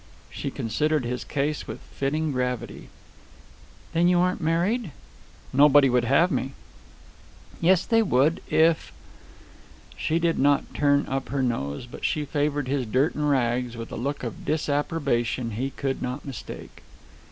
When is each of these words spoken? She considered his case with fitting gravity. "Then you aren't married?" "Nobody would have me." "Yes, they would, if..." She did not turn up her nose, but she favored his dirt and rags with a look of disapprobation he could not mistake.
She 0.31 0.49
considered 0.49 1.05
his 1.05 1.23
case 1.23 1.67
with 1.67 1.79
fitting 1.79 2.31
gravity. 2.31 2.89
"Then 3.93 4.07
you 4.07 4.17
aren't 4.17 4.41
married?" 4.41 4.89
"Nobody 5.53 5.91
would 5.91 6.05
have 6.05 6.31
me." 6.31 6.53
"Yes, 7.59 7.85
they 7.85 8.01
would, 8.01 8.41
if..." 8.49 8.91
She 9.97 10.17
did 10.17 10.39
not 10.39 10.73
turn 10.73 11.05
up 11.05 11.29
her 11.29 11.43
nose, 11.43 11.85
but 11.85 12.03
she 12.03 12.25
favored 12.25 12.67
his 12.67 12.87
dirt 12.87 13.13
and 13.13 13.29
rags 13.29 13.77
with 13.77 13.91
a 13.91 13.95
look 13.95 14.23
of 14.23 14.43
disapprobation 14.43 15.51
he 15.51 15.69
could 15.69 16.01
not 16.01 16.25
mistake. 16.25 16.81